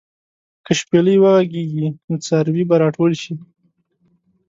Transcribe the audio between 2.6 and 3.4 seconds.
به راټول شي.